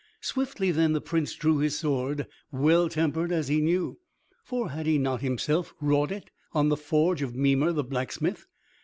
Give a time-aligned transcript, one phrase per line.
[0.19, 3.99] ]Swiftly then the Prince drew his sword, well tempered as he knew,
[4.43, 8.47] for had not he himself wrought it in the forge of Mimer the blacksmith?